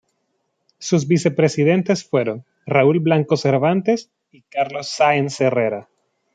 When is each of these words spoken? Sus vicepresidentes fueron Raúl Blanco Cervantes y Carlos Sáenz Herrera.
Sus 0.79 1.07
vicepresidentes 1.07 2.03
fueron 2.03 2.43
Raúl 2.65 2.97
Blanco 3.01 3.37
Cervantes 3.37 4.09
y 4.31 4.41
Carlos 4.49 4.89
Sáenz 4.89 5.39
Herrera. 5.39 5.89